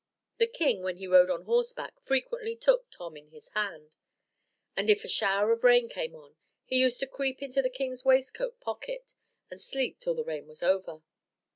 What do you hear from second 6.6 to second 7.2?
he used to